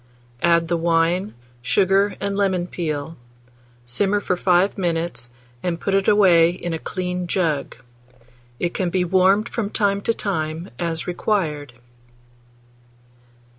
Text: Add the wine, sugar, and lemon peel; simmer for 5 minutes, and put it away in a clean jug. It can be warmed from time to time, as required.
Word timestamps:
Add 0.41 0.67
the 0.67 0.77
wine, 0.77 1.35
sugar, 1.61 2.15
and 2.19 2.35
lemon 2.35 2.65
peel; 2.65 3.17
simmer 3.85 4.19
for 4.19 4.35
5 4.35 4.75
minutes, 4.75 5.29
and 5.61 5.79
put 5.79 5.93
it 5.93 6.07
away 6.07 6.49
in 6.49 6.73
a 6.73 6.79
clean 6.79 7.27
jug. 7.27 7.75
It 8.59 8.73
can 8.73 8.89
be 8.89 9.05
warmed 9.05 9.47
from 9.47 9.69
time 9.69 10.01
to 10.01 10.13
time, 10.15 10.71
as 10.79 11.05
required. 11.05 11.73